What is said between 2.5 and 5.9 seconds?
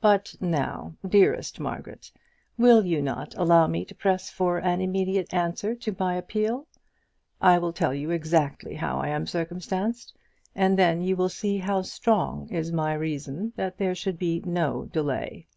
will you not allow me to press for an immediate answer